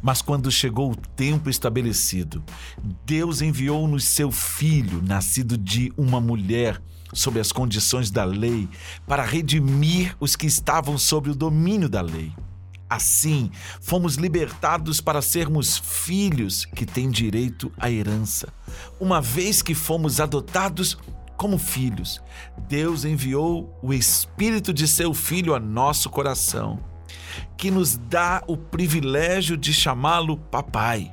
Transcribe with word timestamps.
Mas 0.00 0.22
quando 0.22 0.50
chegou 0.50 0.92
o 0.92 0.96
tempo 0.96 1.50
estabelecido, 1.50 2.42
Deus 3.04 3.42
enviou-nos 3.42 4.04
seu 4.04 4.30
filho, 4.30 5.02
nascido 5.02 5.58
de 5.58 5.92
uma 5.96 6.20
mulher, 6.20 6.80
sob 7.12 7.40
as 7.40 7.50
condições 7.50 8.10
da 8.10 8.24
lei, 8.24 8.68
para 9.06 9.24
redimir 9.24 10.16
os 10.20 10.36
que 10.36 10.46
estavam 10.46 10.96
sob 10.96 11.30
o 11.30 11.34
domínio 11.34 11.88
da 11.88 12.00
lei. 12.00 12.32
Assim, 12.88 13.50
fomos 13.82 14.14
libertados 14.14 15.00
para 15.00 15.20
sermos 15.20 15.76
filhos 15.76 16.64
que 16.64 16.86
têm 16.86 17.10
direito 17.10 17.70
à 17.76 17.90
herança. 17.90 18.48
Uma 18.98 19.20
vez 19.20 19.60
que 19.60 19.74
fomos 19.74 20.20
adotados 20.20 20.96
como 21.36 21.58
filhos, 21.58 22.20
Deus 22.66 23.04
enviou 23.04 23.78
o 23.82 23.92
Espírito 23.92 24.72
de 24.72 24.88
seu 24.88 25.12
Filho 25.12 25.54
a 25.54 25.60
nosso 25.60 26.08
coração 26.08 26.78
que 27.56 27.70
nos 27.70 27.96
dá 27.96 28.42
o 28.46 28.56
privilégio 28.56 29.56
de 29.56 29.72
chamá-lo 29.72 30.36
papai. 30.36 31.10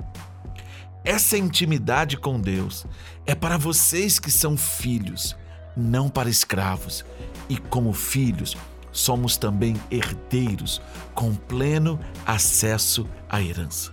Essa 1.04 1.38
intimidade 1.38 2.18
com 2.18 2.40
Deus 2.40 2.86
é 3.26 3.36
para 3.36 3.58
vocês 3.58 4.20
que 4.20 4.32
são 4.32 4.58
filhos, 4.58 5.36
não 5.76 6.10
para 6.10 6.30
escravos. 6.30 7.06
E 7.48 7.58
como 7.58 7.94
filhos, 7.94 8.58
somos 8.92 9.38
também 9.38 9.76
herdeiros, 9.92 10.82
com 11.14 11.36
pleno 11.36 12.00
acesso 12.26 13.08
à 13.30 13.42
herança. 13.42 13.92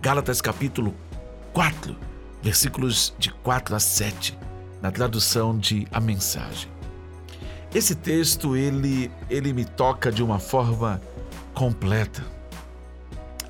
Gálatas 0.00 0.40
capítulo 0.40 0.94
4, 1.52 1.96
versículos 2.42 3.14
de 3.18 3.30
4 3.30 3.74
a 3.74 3.80
7, 3.80 4.38
na 4.80 4.90
tradução 4.90 5.58
de 5.58 5.86
A 5.90 6.00
Mensagem. 6.00 6.70
Esse 7.74 7.94
texto 7.94 8.54
ele 8.54 9.10
ele 9.30 9.52
me 9.52 9.64
toca 9.64 10.12
de 10.12 10.22
uma 10.22 10.38
forma 10.38 11.00
completa. 11.54 12.24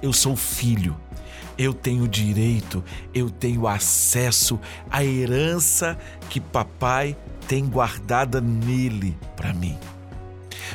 Eu 0.01 0.13
sou 0.13 0.37
filho. 0.37 0.97
Eu 1.59 1.75
tenho 1.75 2.09
direito, 2.09 2.83
eu 3.13 3.29
tenho 3.29 3.69
acesso 3.69 4.59
à 4.91 5.05
herança 5.05 5.99
que 6.31 6.41
papai 6.41 7.17
tem 7.47 7.67
guardada 7.67 8.41
nele 8.41 9.17
para 9.37 9.53
mim. 9.53 9.79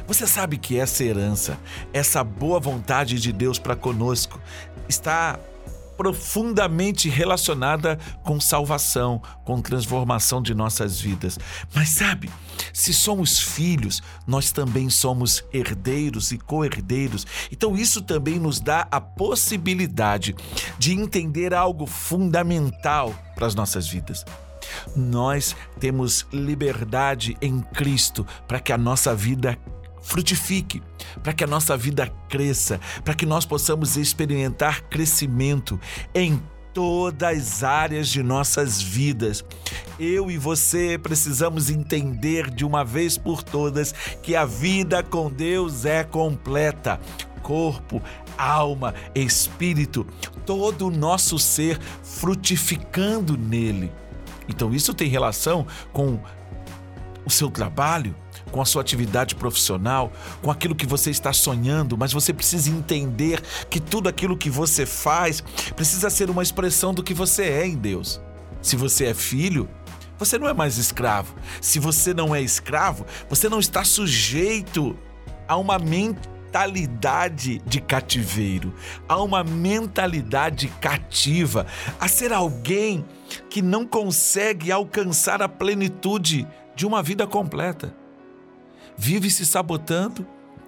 Você 0.05 0.27
sabe 0.27 0.57
que 0.57 0.77
essa 0.77 1.03
herança, 1.03 1.57
essa 1.91 2.23
boa 2.23 2.59
vontade 2.59 3.19
de 3.19 3.33
Deus 3.33 3.57
para 3.57 3.75
conosco, 3.75 4.39
está 4.87 5.39
profundamente 5.97 7.09
relacionada 7.09 7.97
com 8.23 8.39
salvação, 8.39 9.21
com 9.43 9.59
transformação 9.61 10.41
de 10.41 10.53
nossas 10.53 11.01
vidas. 11.01 11.39
Mas 11.73 11.89
sabe, 11.89 12.29
se 12.71 12.93
somos 12.93 13.39
filhos, 13.39 14.01
nós 14.25 14.51
também 14.51 14.89
somos 14.89 15.43
herdeiros 15.51 16.31
e 16.31 16.37
co-herdeiros. 16.37 17.25
Então 17.51 17.75
isso 17.75 18.01
também 18.01 18.39
nos 18.39 18.59
dá 18.59 18.87
a 18.91 19.01
possibilidade 19.01 20.35
de 20.77 20.93
entender 20.93 21.53
algo 21.53 21.85
fundamental 21.85 23.13
para 23.35 23.47
as 23.47 23.55
nossas 23.55 23.87
vidas. 23.87 24.23
Nós 24.95 25.55
temos 25.79 26.25
liberdade 26.31 27.37
em 27.41 27.61
Cristo 27.61 28.25
para 28.47 28.59
que 28.59 28.71
a 28.71 28.77
nossa 28.77 29.15
vida 29.15 29.57
frutifique, 30.01 30.81
para 31.23 31.33
que 31.33 31.43
a 31.43 31.47
nossa 31.47 31.75
vida 31.75 32.07
cresça, 32.29 32.79
para 33.03 33.13
que 33.13 33.25
nós 33.25 33.45
possamos 33.45 33.97
experimentar 33.97 34.81
crescimento 34.83 35.79
em 36.13 36.41
todas 36.77 37.37
as 37.37 37.63
áreas 37.63 38.07
de 38.07 38.21
nossas 38.21 38.79
vidas. 38.79 39.43
Eu 39.99 40.29
e 40.29 40.37
você 40.37 40.95
precisamos 40.97 41.71
entender 41.71 42.51
de 42.51 42.63
uma 42.63 42.85
vez 42.85 43.17
por 43.17 43.41
todas 43.41 43.93
que 44.21 44.35
a 44.35 44.45
vida 44.45 45.01
com 45.01 45.27
Deus 45.27 45.85
é 45.85 46.03
completa. 46.03 46.99
Corpo, 47.41 47.99
alma, 48.37 48.93
espírito, 49.15 50.05
todo 50.45 50.87
o 50.87 50.91
nosso 50.91 51.39
ser 51.39 51.79
frutificando 52.03 53.35
nele. 53.35 53.91
Então, 54.47 54.71
isso 54.71 54.93
tem 54.93 55.09
relação 55.09 55.65
com 55.91 56.19
o 57.25 57.29
seu 57.29 57.49
trabalho, 57.49 58.15
com 58.51 58.61
a 58.61 58.65
sua 58.65 58.81
atividade 58.81 59.35
profissional, 59.35 60.11
com 60.41 60.49
aquilo 60.49 60.75
que 60.75 60.85
você 60.85 61.09
está 61.09 61.33
sonhando, 61.33 61.97
mas 61.97 62.13
você 62.13 62.33
precisa 62.33 62.69
entender 62.69 63.41
que 63.69 63.79
tudo 63.79 64.09
aquilo 64.09 64.37
que 64.37 64.49
você 64.49 64.85
faz 64.85 65.41
precisa 65.75 66.09
ser 66.09 66.29
uma 66.29 66.43
expressão 66.43 66.93
do 66.93 67.03
que 67.03 67.13
você 67.13 67.43
é 67.43 67.67
em 67.67 67.75
Deus. 67.75 68.21
Se 68.61 68.75
você 68.75 69.05
é 69.05 69.13
filho, 69.13 69.69
você 70.17 70.39
não 70.39 70.47
é 70.47 70.53
mais 70.53 70.77
escravo. 70.77 71.35
Se 71.61 71.79
você 71.79 72.13
não 72.13 72.35
é 72.35 72.41
escravo, 72.41 73.05
você 73.29 73.47
não 73.47 73.59
está 73.59 73.83
sujeito 73.83 74.97
a 75.47 75.55
uma 75.55 75.77
mentalidade 75.77 77.59
de 77.65 77.79
cativeiro, 77.79 78.73
a 79.07 79.21
uma 79.21 79.43
mentalidade 79.43 80.67
cativa, 80.81 81.67
a 81.99 82.07
ser 82.07 82.33
alguém 82.33 83.05
que 83.49 83.61
não 83.61 83.85
consegue 83.85 84.71
alcançar 84.71 85.41
a 85.41 85.49
plenitude 85.49 86.47
de 86.75 86.85
uma 86.85 87.03
vida 87.03 87.27
completa 87.27 87.95
vive 88.97 89.29
se 89.29 89.45
sabotando, 89.45 90.25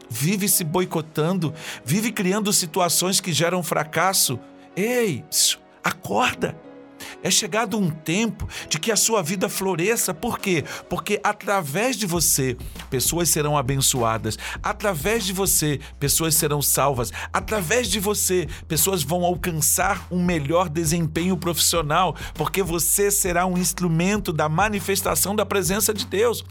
vive 0.10 0.48
se 0.48 0.64
boicotando, 0.64 1.54
vive 1.84 2.12
criando 2.12 2.54
situações 2.54 3.20
que 3.20 3.34
geram 3.34 3.64
fracasso. 3.64 4.40
Ei, 4.76 5.24
acorda! 5.84 6.56
É 7.22 7.30
chegado 7.30 7.78
um 7.78 7.90
tempo 7.90 8.48
de 8.68 8.80
que 8.80 8.92
a 8.92 8.96
sua 8.96 9.22
vida 9.22 9.50
floresça. 9.50 10.14
Por 10.14 10.40
quê? 10.40 10.64
Porque 10.90 11.20
através 11.24 11.98
de 11.98 12.06
você, 12.06 12.58
pessoas 12.90 13.30
serão 13.30 13.58
abençoadas. 13.58 14.38
Através 14.62 15.26
de 15.26 15.34
você, 15.34 15.80
pessoas 16.00 16.36
serão 16.36 16.62
salvas. 16.62 17.12
Através 17.32 17.90
de 17.90 18.00
você, 18.00 18.48
pessoas 18.68 19.04
vão 19.04 19.24
alcançar 19.24 20.08
um 20.12 20.24
melhor 20.24 20.70
desempenho 20.70 21.38
profissional, 21.38 22.16
porque 22.34 22.64
você 22.64 23.12
será 23.12 23.46
um 23.46 23.58
instrumento 23.58 24.32
da 24.32 24.48
manifestação 24.48 25.36
da 25.36 25.46
presença 25.46 25.94
de 25.94 26.06
Deus 26.06 26.44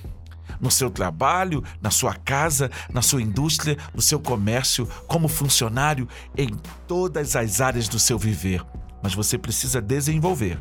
no 0.61 0.71
seu 0.71 0.91
trabalho, 0.91 1.63
na 1.81 1.91
sua 1.91 2.15
casa, 2.15 2.71
na 2.93 3.03
sua 3.03 3.23
indústria, 3.23 3.77
no 3.95 4.03
seu 4.03 4.21
comércio, 4.21 4.89
como 5.07 5.29
funcionário, 5.29 6.09
em 6.37 6.49
todas 6.87 7.37
as 7.37 7.61
áreas 7.61 7.89
do 7.89 7.99
seu 7.99 8.19
viver. 8.19 8.65
Mas 9.03 9.15
você 9.15 9.39
precisa 9.39 9.81
desenvolver. 9.81 10.61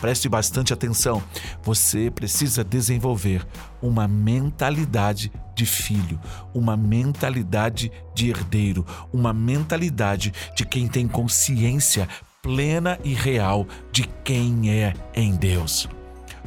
Preste 0.00 0.28
bastante 0.28 0.72
atenção. 0.72 1.22
Você 1.62 2.10
precisa 2.10 2.62
desenvolver 2.62 3.44
uma 3.82 4.06
mentalidade 4.06 5.32
de 5.54 5.66
filho, 5.66 6.20
uma 6.54 6.76
mentalidade 6.76 7.90
de 8.14 8.30
herdeiro, 8.30 8.86
uma 9.12 9.32
mentalidade 9.32 10.32
de 10.54 10.64
quem 10.64 10.86
tem 10.86 11.08
consciência 11.08 12.08
plena 12.40 12.98
e 13.02 13.12
real 13.12 13.66
de 13.90 14.04
quem 14.22 14.70
é 14.70 14.94
em 15.14 15.34
Deus. 15.34 15.88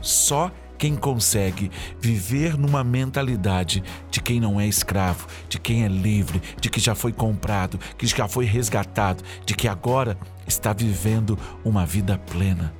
Só 0.01 0.49
quem 0.81 0.95
consegue 0.95 1.69
viver 1.99 2.57
numa 2.57 2.83
mentalidade 2.83 3.83
de 4.09 4.19
quem 4.19 4.39
não 4.39 4.59
é 4.59 4.65
escravo, 4.65 5.27
de 5.47 5.59
quem 5.59 5.83
é 5.83 5.87
livre, 5.87 6.41
de 6.59 6.71
que 6.71 6.79
já 6.79 6.95
foi 6.95 7.13
comprado, 7.13 7.79
que 7.99 8.07
já 8.07 8.27
foi 8.27 8.45
resgatado, 8.45 9.23
de 9.45 9.53
que 9.53 9.67
agora 9.67 10.17
está 10.47 10.73
vivendo 10.73 11.37
uma 11.63 11.85
vida 11.85 12.17
plena. 12.17 12.73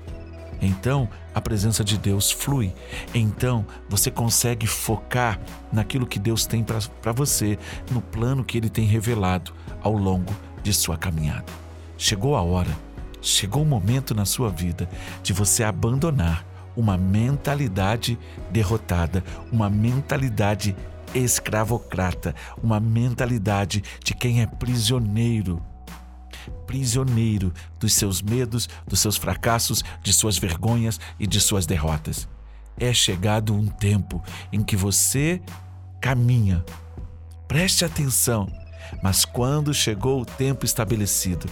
Então, 0.59 1.07
a 1.31 1.39
presença 1.39 1.84
de 1.84 1.95
Deus 1.95 2.31
flui. 2.31 2.73
Então, 3.13 3.63
você 3.88 4.09
consegue 4.09 4.66
focar 4.66 5.39
naquilo 5.72 6.07
que 6.07 6.18
Deus 6.18 6.47
tem 6.47 6.63
para 6.63 7.12
você, 7.12 7.56
no 7.91 8.01
plano 8.01 8.44
que 8.44 8.57
Ele 8.57 8.69
tem 8.72 8.85
revelado 8.85 9.53
ao 9.83 9.94
longo 9.94 10.35
de 10.63 10.73
sua 10.73 10.97
caminhada. 10.97 11.45
Chegou 12.00 12.35
a 12.35 12.41
hora, 12.41 12.75
chegou 13.22 13.62
o 13.62 13.66
momento 13.66 14.16
na 14.16 14.25
sua 14.25 14.50
vida 14.50 14.89
de 15.22 15.33
você 15.33 15.63
abandonar 15.63 16.50
uma 16.76 16.98
mentalidade 16.98 18.18
derrotada, 18.52 19.24
uma 19.52 19.70
mentalidade 19.70 20.76
escravocrata, 21.14 22.34
uma 22.62 22.80
mentalidade 22.80 23.84
de 24.04 24.14
quem 24.14 24.42
é 24.42 24.46
prisioneiro. 24.46 25.62
Prisioneiro 26.66 27.54
dos 27.80 27.94
seus 27.94 28.22
medos, 28.22 28.68
dos 28.88 29.00
seus 29.00 29.18
fracassos, 29.18 29.84
de 30.01 30.13
suas 30.13 30.38
vergonhas 30.38 31.00
e 31.19 31.28
de 31.28 31.40
suas 31.40 31.66
derrotas. 31.66 32.28
É 32.80 32.94
chegado 32.94 33.54
um 33.54 33.68
tempo 33.68 34.24
em 34.51 34.63
que 34.63 34.75
você 34.75 35.42
caminha. 36.00 36.63
Preste 37.48 37.86
atenção. 37.86 38.51
Mas 39.04 39.24
quando 39.24 39.74
chegou 39.74 40.22
o 40.22 40.25
tempo 40.25 40.66
estabelecido, 40.66 41.48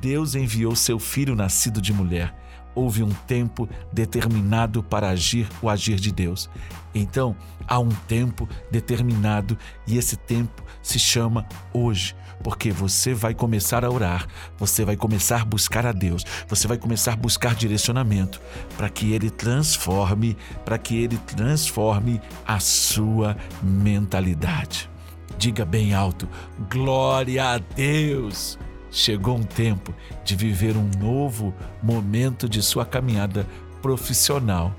Deus 0.00 0.34
enviou 0.34 0.76
seu 0.76 0.98
filho 0.98 1.34
nascido 1.34 1.80
de 1.80 1.92
mulher 1.92 2.34
houve 2.74 3.02
um 3.02 3.10
tempo 3.10 3.68
determinado 3.92 4.82
para 4.82 5.08
agir 5.08 5.48
o 5.62 5.68
agir 5.68 5.96
de 5.96 6.12
Deus. 6.12 6.50
Então, 6.94 7.34
há 7.66 7.78
um 7.78 7.88
tempo 7.88 8.48
determinado 8.70 9.58
e 9.86 9.98
esse 9.98 10.16
tempo 10.16 10.62
se 10.82 10.98
chama 10.98 11.46
hoje, 11.72 12.14
porque 12.42 12.70
você 12.70 13.12
vai 13.12 13.34
começar 13.34 13.84
a 13.84 13.90
orar, 13.90 14.26
você 14.56 14.84
vai 14.84 14.96
começar 14.96 15.42
a 15.42 15.44
buscar 15.44 15.84
a 15.86 15.92
Deus, 15.92 16.24
você 16.48 16.68
vai 16.68 16.78
começar 16.78 17.14
a 17.14 17.16
buscar 17.16 17.54
direcionamento 17.54 18.40
para 18.76 18.88
que 18.88 19.12
ele 19.12 19.30
transforme, 19.30 20.36
para 20.64 20.78
que 20.78 20.96
ele 20.96 21.18
transforme 21.18 22.20
a 22.46 22.60
sua 22.60 23.36
mentalidade. 23.62 24.88
Diga 25.36 25.64
bem 25.64 25.94
alto: 25.94 26.28
glória 26.70 27.54
a 27.54 27.58
Deus! 27.58 28.58
Chegou 28.94 29.36
um 29.36 29.42
tempo 29.42 29.92
de 30.24 30.36
viver 30.36 30.76
um 30.76 30.88
novo 30.98 31.52
momento 31.82 32.48
de 32.48 32.62
sua 32.62 32.86
caminhada 32.86 33.44
profissional 33.82 34.74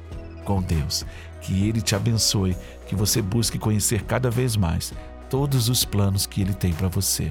com 0.46 0.62
Deus. 0.62 1.06
Que 1.42 1.68
Ele 1.68 1.82
te 1.82 1.96
abençoe, 1.96 2.56
que 2.88 2.96
você 2.96 3.22
busque 3.22 3.60
conhecer 3.60 4.04
cada 4.04 4.32
vez 4.32 4.56
mais 4.56 4.94
todos 5.30 5.68
os 5.68 5.84
planos 5.84 6.26
que 6.26 6.42
Ele 6.42 6.54
tem 6.54 6.72
para 6.72 6.88
você. 6.88 7.30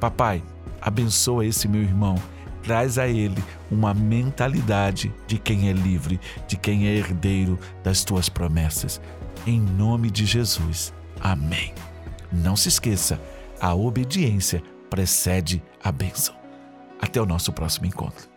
Papai, 0.00 0.42
abençoa 0.80 1.44
esse 1.44 1.68
meu 1.68 1.82
irmão. 1.82 2.16
Traz 2.62 2.98
a 2.98 3.08
ele 3.08 3.42
uma 3.70 3.94
mentalidade 3.94 5.12
de 5.26 5.38
quem 5.38 5.68
é 5.68 5.72
livre, 5.72 6.20
de 6.46 6.56
quem 6.56 6.86
é 6.86 6.94
herdeiro 6.94 7.58
das 7.82 8.04
tuas 8.04 8.28
promessas. 8.28 9.00
Em 9.46 9.58
nome 9.58 10.10
de 10.10 10.26
Jesus. 10.26 10.92
Amém. 11.20 11.72
Não 12.30 12.56
se 12.56 12.68
esqueça, 12.68 13.18
a 13.58 13.74
obediência 13.74 14.62
precede 14.90 15.62
a 15.82 15.90
bênção. 15.90 16.34
Até 17.00 17.20
o 17.20 17.26
nosso 17.26 17.52
próximo 17.52 17.86
encontro. 17.86 18.29